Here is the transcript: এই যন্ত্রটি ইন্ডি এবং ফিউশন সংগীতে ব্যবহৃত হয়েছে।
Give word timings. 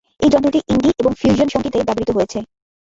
এই 0.19 0.29
যন্ত্রটি 0.33 0.59
ইন্ডি 0.67 0.89
এবং 0.99 1.11
ফিউশন 1.19 1.47
সংগীতে 1.49 1.77
ব্যবহৃত 1.79 2.09
হয়েছে। 2.13 2.39